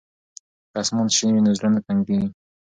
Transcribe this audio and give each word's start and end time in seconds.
که 0.71 0.77
اسمان 0.81 1.07
شین 1.15 1.29
وي 1.33 1.41
نو 1.45 1.51
زړه 1.57 1.69
نه 1.75 1.79
تنګیږي. 1.85 2.29